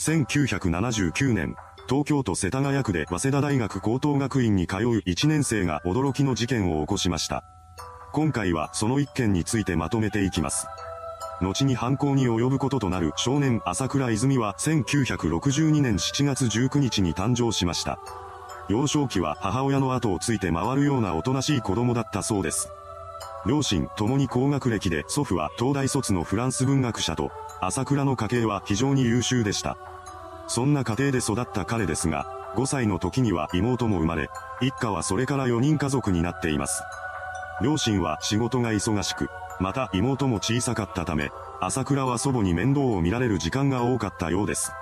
[0.00, 1.54] 1979年、
[1.86, 7.44] 東京都世田谷区で早稲田大学高等学院に通う1年生が驚きの事件を起こしました。
[8.14, 10.66] 今回はその一件についてまとめていきます。
[11.42, 17.98] 後に犯行に及ぶこととなる少年朝倉泉は1962年7月19日に誕生しました。
[18.70, 22.70] 幼少期は母親の後をついて回るようなおとなしい子供だったそうです。
[23.44, 27.30] 両親ともに高学歴で祖父は東大卒のフランス文学者と、
[27.62, 29.76] 朝倉の家系は非常に優秀でした。
[30.48, 32.26] そんな家庭で育った彼ですが、
[32.56, 34.30] 5歳の時には妹も生まれ、
[34.60, 36.82] 一家はそれから4人家族になっています。
[37.62, 39.28] 両親は仕事が忙しく、
[39.60, 41.30] また妹も小さかったため、
[41.60, 44.72] 朝倉は祖母に面倒を見られる時間が多かったようです。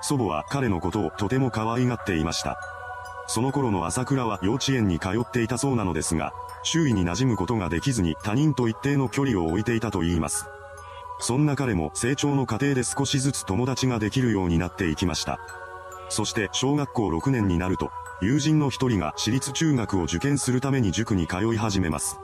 [0.00, 2.58] 祖母は彼のことをとても可愛がっていました。
[3.28, 10.46] その頃の朝倉は幼稚園に通っていたそうなのですが、周囲に馴染むことができずに他人と一定の距離を置いていたと言います。
[11.18, 15.38] そんな彼も成長の過程で少しずつ友達ができるようになっていきました。
[16.08, 22.18] そして小学校6年になると、友人の一人が私立中学を受験するために塾に通い始めます。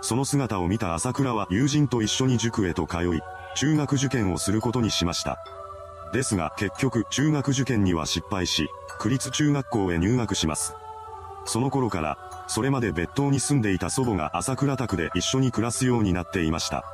[0.00, 3.20] その姿を見た朝倉は友人と一緒に塾へと通い、
[3.56, 5.38] 中学受験をすることにしました。
[6.12, 10.74] ですが結局中学受験には失敗し、区立中学校へ入学します。
[11.44, 16.84] その頃から、それまで別棟に住んでいた祖母が朝倉宅で一緒に暮らすようになっていました。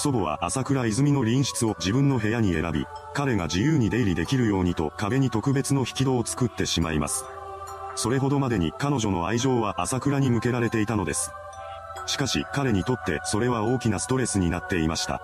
[0.00, 7.24] 祖母は朝倉泉の隣室を自分の部屋に選び、彼が自由に出入りできるようにと壁に特別の引き戸を作ってしまいます。
[7.96, 11.32] それほどまでに彼女の愛情は朝倉に向けられていたのです。
[12.06, 15.20] しかし彼にとってそれは大きなストレスになっていました。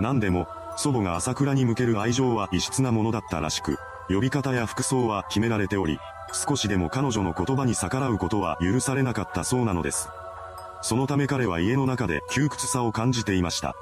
[0.00, 6.00] 何でも、祖母が朝倉に向ける愛情は異質なものだったらしく、呼び方や服装は決められており、
[6.32, 10.08] 少しでも彼女の言葉に逆らうことは許されなかったそうなのです。
[10.84, 13.76] そのため彼は家の中で窮屈さを感じていました。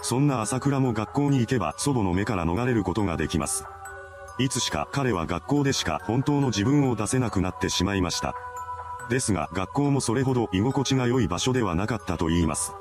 [0.00, 3.64] そんな朝倉も学校に行けば祖母の目から逃れることができます。
[4.38, 8.34] いつしか彼は学校でしか本当の自分を出せなくなってしまいました。
[9.10, 12.72] ですが学校もそれほど居心地が良い場所ではなかったと言います。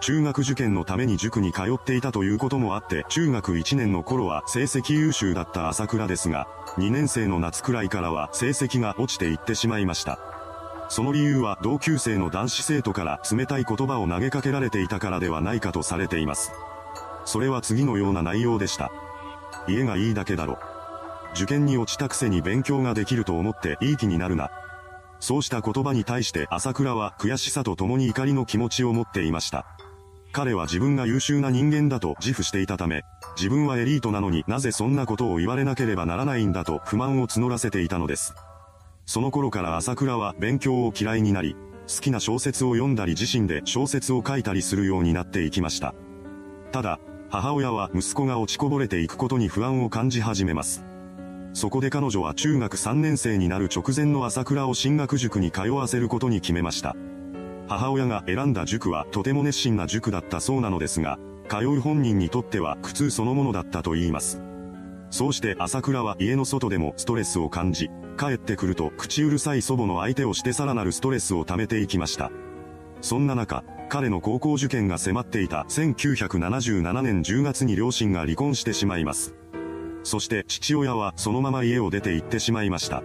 [0.00, 10.31] 中学受験のために塾に通っていたということもあって中学1年の頃は成績優秀だった朝倉ですが、2年生の夏くらいからは成績が落ちていってしまいました。
[10.92, 16.52] その理由は同級生の男子生徒から冷たい言葉を投げかけられていたからではないかとされています。
[17.24, 18.92] それは次のような内容でした。
[19.66, 20.58] 家がいいだけだろ。
[21.34, 24.50] 受験に落ちたくせに勉強ができると思っていい気になるな。
[25.18, 29.64] そうした言葉に対して朝倉は悔しさと共に怒りの気持ちを持っていました。
[30.30, 33.00] 彼は自分が優秀な人間だと自負していたため、
[33.34, 38.34] 自分はエリートなのになぜそんなことを言われなければならないんだと不満を募らせていたのです。
[39.04, 41.56] その頃から朝倉は勉強を嫌いになり、
[41.88, 45.94] 好きな小説を読んだり自身で小説を書いたりするようになっていきました。
[46.70, 50.84] ただ、母親は息子が落ちこぼれていくことに不安を感じ始めます。
[51.54, 56.96] そこで彼女は中学3年生になる直前の朝倉を進学塾に通わせることに決めました。
[57.68, 64.40] 母親が選んだ塾はとても熱心な塾だったそうなのですが、通う本人にとっては苦痛そのものだったと言います。
[65.10, 67.90] そうして朝倉は家の外でもストレスを感じ、
[68.22, 72.30] 帰ってくると口うるさい祖母の相手をしてさらなるストレスを溜めていきました。
[73.00, 79.34] そんな中、彼の高校受験が迫っていた1977年10月に両親が離婚してしまいます。
[80.04, 83.02] そして父親はそのまま家を出て行ってしまいました。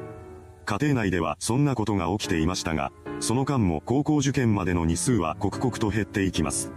[0.65, 6.71] 家庭内ではそんなことが起きていましたが、その間も高校受験までの日数は刻々と減っていきます。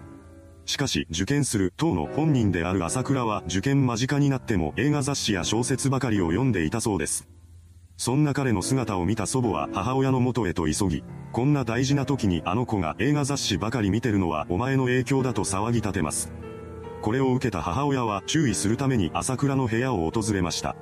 [0.65, 7.29] しかし受験する当の本人である朝倉は受験間近になっても映画雑誌や小説ばかりを読んでいたそうです。
[8.01, 16.33] そんな彼の姿を見た祖母は母親の元へと急ぎ、こんな大事な時にあの子が映画雑誌ばかり見てるのはお前の影響だと騒ぎ立てます。
[17.03, 20.77] これを受けた母親は注意するために朝倉の部屋を訪れました。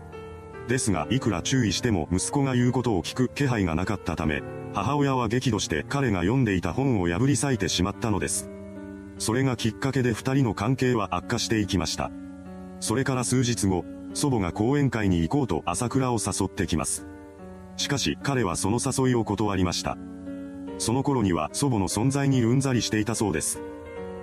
[0.69, 8.49] ですがいくら注意しても息子が言うことを聞く気配がなかったため、母親は激怒して彼が読んでいた本を破り裂いてしまったのです。
[9.19, 12.13] それがきっかけで二人の関係は悪化していきました。
[12.79, 13.85] それから数日後、
[14.15, 17.07] 祖母が講演会に行こうと朝倉を誘ってきます。
[17.77, 19.97] しかし彼はその誘いを断りました。
[20.79, 23.61] その頃には祖母の存在にうんざりしていたそうです。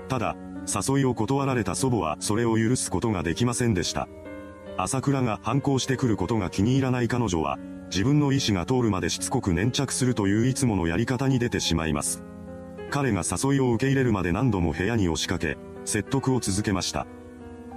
[0.08, 0.36] ただ、
[0.68, 4.08] 誘いを断られた祖母はそれを許すことができませんでした。
[4.78, 7.58] 朝倉が反抗してくることが気に入らない彼女は、
[7.90, 12.24] 自分の意思が通るまでしつこく粘着するといういつものやり方に出てしまいます。
[12.90, 17.08] 彼が誘いを受け入れるまで何度も部屋に押しかけ、説得を続けました。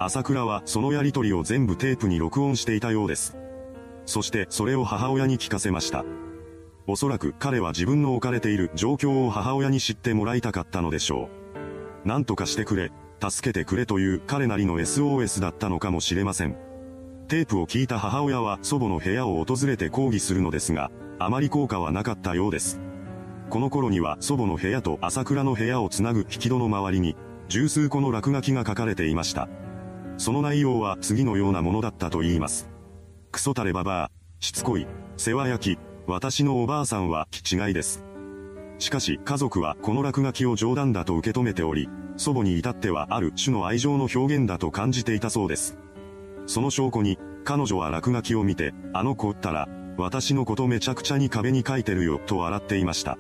[0.01, 3.37] 朝倉はそのやりとりを全部テープに録音していたようです。
[4.07, 6.05] そしてそれを母親に聞かせました。
[6.87, 11.29] おそらく彼は自分の置かれている状況を母親に知ってもらいたかったのでしょ
[12.05, 12.09] う。
[12.09, 16.57] 何とかしてくれ、助けてくれという彼なりの SOS だったのかもしれません。
[17.27, 22.81] テープを聞いた母親は祖母の部屋を訪れて抗議するのですが、あまり効果はなかったようです。
[23.51, 27.17] この頃には祖母の部屋と朝倉の部屋をつなぐ引き戸の周りに、
[27.49, 29.49] 十数個の落書きが書かれていました。
[30.19, 32.69] その内容は次のようなものだったと言います。
[33.31, 34.11] クソタレババア、
[34.41, 34.87] しつこい、
[35.17, 38.05] 世話焼き、私のおばあさんは気違いです。
[38.79, 45.79] しかし家族はこの落書きを冗談だと受け止めており、祖母に至ってはある種の愛情の表現だと感じていたそうです。
[46.47, 53.19] その証拠に、彼女は落書きを見て、あの子ったら、私のことめちゃくちゃに壁に書いてるよ、と笑っていました。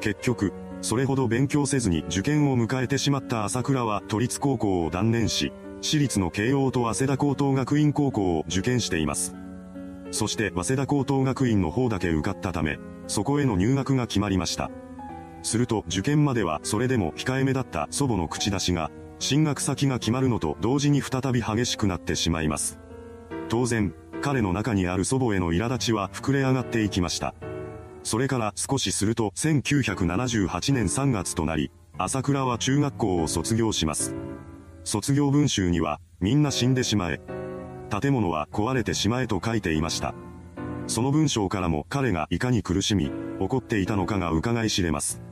[0.00, 9.34] 結局、それほど勉強せずに受験を迎えてしまった朝倉は都立高校を断念し、私立の慶応と早稲田高等学院高校を受験しています。
[10.10, 14.70] そして早稲田高等学院の方だけ受かったため、そこへの入学が決まりました。
[15.42, 22.78] すると受験まではそれでも控えめだった祖母の口出しが、進学先が決まるのと同時に再び激しくなってしまいます。
[23.48, 27.34] 当然、彼の中にある祖母への苛立ちは膨れ上がっていきました。
[28.02, 34.14] それから少しすると1978年3月となり、朝倉は中学校を卒業します。
[34.84, 37.20] 卒業文集には、みんな死んでしまえ。
[38.00, 40.14] 建物は壊れてしまえと書いていました。
[40.86, 45.22] その文章からも彼がいかに苦しみ、怒っていたのかが伺い知れます。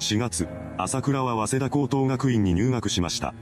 [0.00, 3.34] 4月、朝倉は早稲田高等学院に入学しました。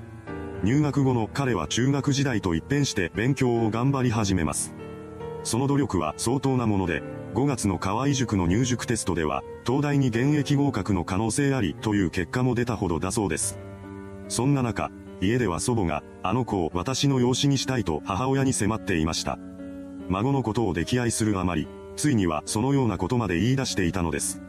[0.62, 4.74] 入学後の彼は中学時代と一変して勉強を頑張り始めます。
[5.44, 7.02] その努力は相当なもので、
[7.34, 13.58] 5月の河合塾の入塾テストでは、東大に現役合格の可能性ありという結果も出たほどだそうです。
[14.28, 14.90] そんな中、
[15.20, 19.38] 家では祖母が、あの子を私の養子にしたいと母親に迫っていました。
[20.08, 24.42] 孫のことを溺愛するあまり、ついにはそのようなことまで言い出していたのです。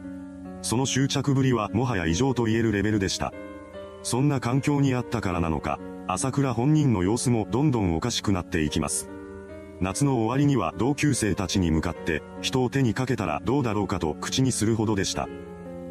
[0.62, 3.32] その執着ぶりはもはや異常と言えるレベルでした。
[4.02, 9.10] そんな環境にあったからなのか、朝倉本人の様子もどんどんおかしくなっていきます。
[9.80, 15.28] 夏の終わりには同級生たちに向かって、人を手にかけたらどうだろうかと口にするほどでした。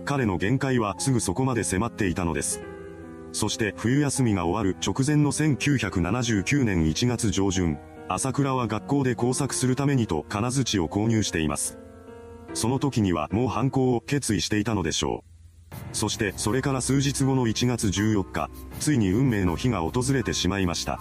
[0.05, 2.61] 彼の限界はすぐそこまで迫っていたのです。
[3.31, 7.77] そして冬休みが終わる直前の1979年1月上旬、
[8.09, 11.77] 朝倉は学校で工作するためにと金槌を購入しています。
[12.53, 15.75] その時にはもう犯行を決意していたのでしょう。
[15.91, 20.99] そしてそれから数日後の1月14日、ついに運命の日が訪れてしまいました。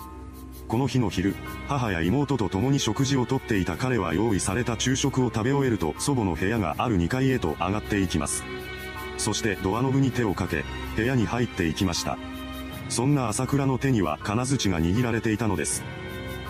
[0.68, 1.36] この日の昼、
[1.68, 8.42] 母や妹と共に食事をとっていた彼は用意された昼食を食べ終えると祖母の部屋がある2階へと上がっていきます。
[9.18, 10.64] そしてドアノブに手をかけ、
[10.96, 12.18] 部屋に入っていきました。
[12.88, 15.82] そんな朝倉の手には金槌が握られていたのです。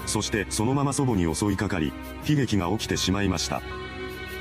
[0.07, 1.93] そしてそのまま祖母に襲いかかり、
[2.29, 3.63] 悲劇が起きてしまいました。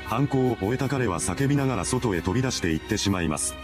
[0.06, 3.54] 犯行を終えた彼は叫びながら外へ飛び出して行ってしまいます。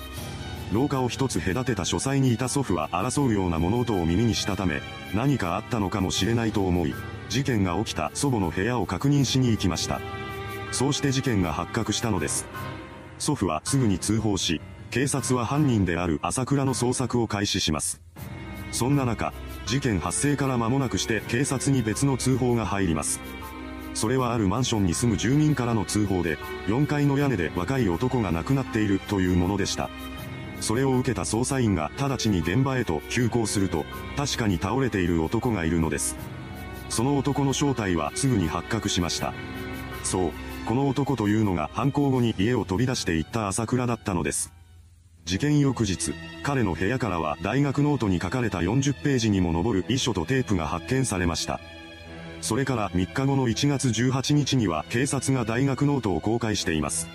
[0.72, 4.80] 廊下を一つ隔てた書斎にいた祖父は争うような物音を耳にしたため、
[5.14, 6.94] 何かあったのかもしれないと思い、
[7.28, 10.00] 事件が起きた祖母の部屋を確認しに行きました。
[10.72, 12.46] そうして事件が発覚したのです。
[13.22, 14.60] 祖父はすぐに通報し、
[14.90, 18.02] 警察は犯人である朝倉の捜索を開始します。
[18.72, 19.32] そんな中、
[19.64, 23.20] 事件発生から間もなくして警察に別の通報が入ります。
[23.94, 26.36] それはあるマンションに住む住民からの通報で、
[26.66, 29.88] 4階の屋根で若い男が亡くなっているというものでした。
[30.60, 33.84] それを受けた捜査員が直ちに現場へと急行すると、
[34.16, 36.16] 確かに倒れている男がいるのです。
[36.88, 39.32] その男の正体はすぐに発覚しました。
[40.02, 40.32] そう、
[40.66, 44.52] この男というのが犯行後に家を飛び出していった朝倉だったのです。
[45.24, 51.60] 事件翌日、彼の部屋からは大学ノートに書かれた40ページにも上る遺書とテープが発見されました。
[52.40, 57.08] それから3日後の1月18日には警察が大学ノートを公開しています。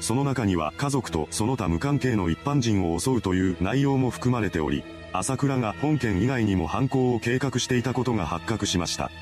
[0.00, 9.12] その中には家族とその他無関係の一般人を襲うという内容も含まれており、朝倉が本件以外にも犯行を計画していたことが発覚しました。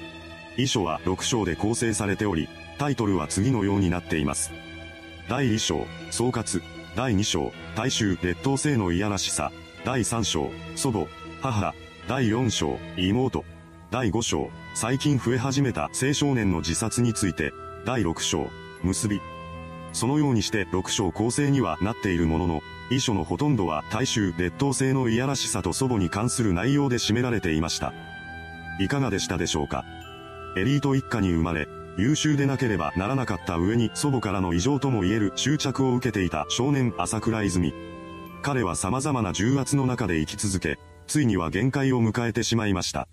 [0.62, 2.48] 遺書は6章で構成されており、
[2.78, 4.52] タイトルは次のようになっています。
[5.28, 6.62] 第1章、総括。
[6.96, 9.52] 第2章、大衆劣等生のいやらしさ。
[9.84, 11.06] 第3章、祖母、
[11.40, 11.74] 母。
[12.08, 13.44] 第4章、妹。
[13.90, 17.52] 第5章、最近増え始めた青少年の自殺について。
[17.86, 18.48] 第6章、
[18.82, 19.20] 結び。
[19.92, 27.92] そのようにして6章構成にはなっているものの、遺書のほとんどは大衆劣等生のいやらしさと祖母に関する内容で占められていました。
[28.80, 29.84] いかがでしたでしょうか？
[30.56, 37.72] エリート一家に生まれ、優秀でなければならなかった上に祖母からの異常とも言える執着を受けていた少年朝倉泉。
[38.42, 43.06] 彼は様々な重圧の中で生き続け、ついには限界を迎えてしまいました。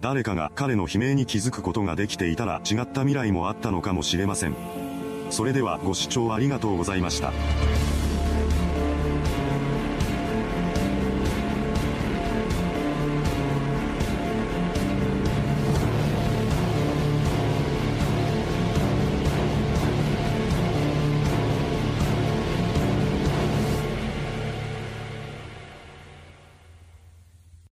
[0.00, 4.54] 誰かが彼の悲鳴に気づくことができていたら違った未来もあったのかもしれません。
[5.30, 7.32] それではご視聴ありがとうございました。